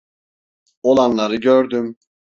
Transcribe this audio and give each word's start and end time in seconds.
Olanları 0.83 1.35
gördüm. 1.35 1.97